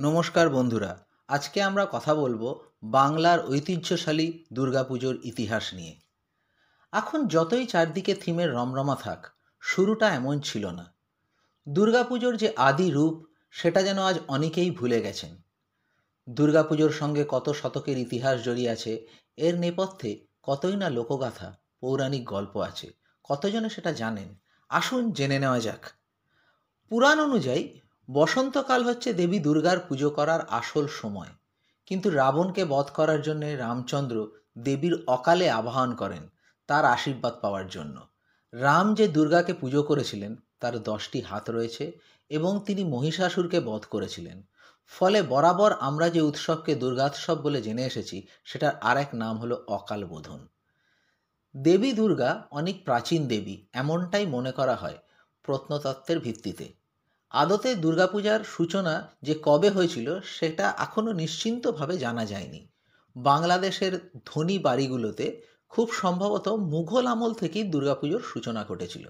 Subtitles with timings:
[0.00, 6.00] নমস্কার বন্ধুরা, আজকে আমরা কথা বলব বাংলার ঐতিহ্যশালী দুর্গাপুজোর ইতিহাস নিয়ে।
[6.92, 9.26] এখন যতই চারদিকে থিমের রমরমা থাক,
[9.60, 10.94] শুরুটা এমন ছিল না।
[11.68, 15.42] দুর্গাপুজোর যে আদি রূপ, সেটা যেন আজ অনেকেই ভুলে গেছেন।
[16.30, 19.06] দুর্গাপুজোর সঙ্গে কত শতকের ইতিহাস জড়িয়ে আছে,
[19.36, 22.92] এর নেপথ্যে কতই না লোকগাথা, পৌরাণিক গল্প আছে,
[23.24, 24.43] কতজনে সেটা জানেন?
[24.74, 25.82] আসুন জেনে নেওয়া যাক।
[26.88, 31.32] পুরাণ অনুযায়ী, বসন্তকাল হচ্ছে দেবী দুর্গার পুজো করার আসল সময়।
[31.86, 34.16] কিন্তু রাবণকে বধ করার জন্য রামচন্দ্র
[34.58, 36.28] দেবীর অকালে আবাহন করেন
[36.66, 37.96] তার আশীর্বাদ পাওয়ার জন্য।
[38.52, 41.84] রাম যে দুর্গাকে পুজো করেছিলেন, তার দশটি হাত রয়েছে
[42.28, 44.38] এবং তিনি মহিষাসুরকে বধ করেছিলেন।
[44.92, 50.04] ফলে বরাবর আমরা যে উৎসবকে দুর্গাৎসব বলে জেনে এসেছি, সেটার আর এক নাম হলো অকাল
[50.04, 50.40] বোধন
[51.56, 54.98] দেবী দুর্গা অনেক প্রাচীন দেবী, এমনটাই মনে করা হয়
[55.42, 56.72] প্রত্নতত্ত্বের ভিত্তিতে।
[57.30, 62.68] আদতে দুর্গাপূজার সূচনা যে কবে হয়েছিল, সেটা এখনও নিশ্চিন্তভাবে জানা যায়নি।
[63.16, 69.08] বাংলাদেশের ধনী বাড়িগুলোতে খুব সম্ভবত মুঘল আমল থেকেই দুর্গাপুজোর সূচনা ঘটেছিল।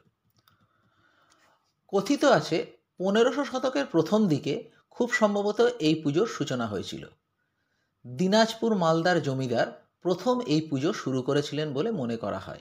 [1.88, 2.66] কথিত আছে,
[2.98, 7.06] পনেরোশো শতকের প্রথম দিকে খুব সম্ভবত এই পুজোর সূচনা হয়েছিল।
[8.06, 12.60] দিনাজপুর মালদার জমিদার প্রথম এই পুজো শুরু করেছিলেন বলে মনে করা হয়।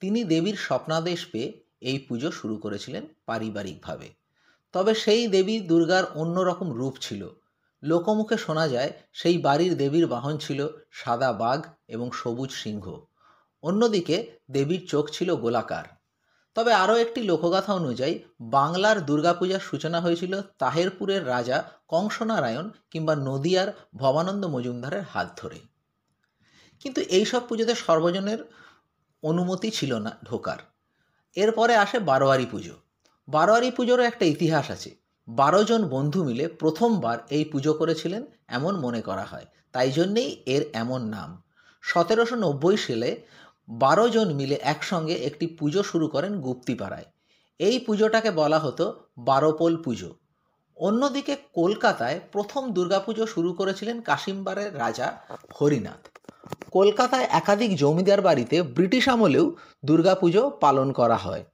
[0.00, 4.08] তিনি দেবীর স্বপ্নাদেশ পেয়ে এই পুজো শুরু করেছিলেন পারিবারিকভাবে।
[4.72, 7.28] তবে সেই দেবী দুর্গার অন্যরকম রূপ ছিল।
[7.82, 13.00] লোকমুখে শোনা যায়, সেই বাড়ির দেবীর বাহন ছিল সাদা বাঘ এবং সবুজ সিংহ।
[13.62, 15.84] অন্যদিকে দেবীর চোখ ছিল গোলাকার।
[16.54, 24.46] তবে আরও একটি লোকগাথা অনুযায়ী, বাংলার দুর্গাপূজার সূচনা হয়েছিল তাহেরপুরের রাজা কংসনারায়ণ কিংবা নদিয়ার ভবানন্দ
[24.46, 25.73] মজুমদারের হাত ধরে।
[26.84, 28.40] কিন্তু এইসব পুজোতে সর্বজনের
[29.22, 30.58] অনুমতি ছিল না ঢোকার।
[31.36, 32.74] এরপরে আসে বারোয়ারি পুজো।
[33.28, 34.90] বারোয়ারি পুজোরও একটা ইতিহাস আছে।
[35.28, 40.62] বারো জন বন্ধু মিলে প্রথমবার এই পুজো করেছিলেন এমন মনে করা হয়। তাই জন্যেই এর
[40.72, 41.30] এমন নাম।
[41.82, 43.10] সতেরোশো নব্বই সালে
[43.68, 47.08] বারো জন মিলে একসঙ্গে একটি পুজো শুরু করেন গুপ্তিপাড়ায়।
[47.60, 48.84] এই পুজোটাকে বলা হতো
[49.18, 50.10] বারোপোল পুজো।
[50.76, 55.08] অন্যদিকে কলকাতায় প্রথম দুর্গাপুজো শুরু করেছিলেন কাশিমবাড়ের রাজা
[55.60, 56.02] হরিনাথ।
[56.72, 61.44] কলকাতায় একাধিক জমিদার বাড়িতে ব্রিটিশ আমলেও দুর্গাপুজো পালন করা হয়।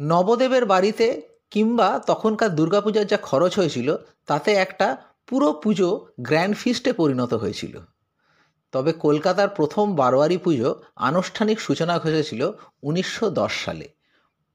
[0.00, 7.34] নবদেবের বাড়িতে কিংবা তখনকার দুর্গাপূজার যা খরচ হয়েছিল, তাতে একটা পুরো পুজো গ্র্যান্ড ফিস্টে পরিণত
[7.34, 7.80] হয়েছিল।
[8.72, 12.50] তবে কলকাতার প্রথম বারোয়ারি পুজো আনুষ্ঠানিক সূচনা ঘটেছিল
[12.82, 13.88] উনিশশো দশ সালে।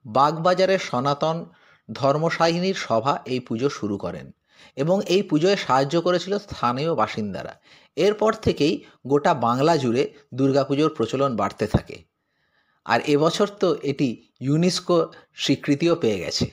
[0.05, 1.45] বাগবাজারের সনাতন
[1.93, 4.31] ধর্মসাহিনীর সভা এই পুজো শুরু করেন।
[4.75, 7.53] এবং এই পুজোয় সাহায্য করেছিল স্থানীয় বাসিন্দারা।
[7.95, 8.73] এরপর থেকেই
[9.07, 10.03] গোটা বাংলা জুড়ে
[10.33, 11.97] দুর্গাপুজোর প্রচলন বাড়তে থাকে।
[12.85, 14.07] আর এবছর তো এটি
[14.41, 14.97] ইউনেস্কো
[15.35, 16.45] স্বীকৃতিও পেয়ে গেছে।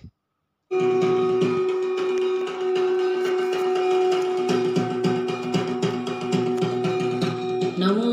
[7.83, 8.13] নমো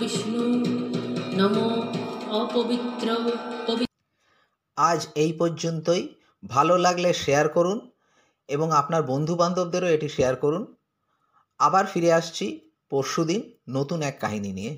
[0.00, 0.44] বিষ্ণু,
[1.38, 1.66] নমো
[2.40, 3.08] অপবিত্র,
[3.66, 3.85] পবিত্র
[4.78, 6.02] আজ এই পর্যন্তই।
[6.42, 7.78] ভালো লাগলে শেয়ার করুন
[8.48, 10.62] এবং আপনার বন্ধুবান্ধবদেরও এটি শেয়ার করুন।
[11.60, 12.46] আবার ফিরে আসছি
[12.90, 14.72] পরশুদিন নতুন এক কাহিনী নিয়ে।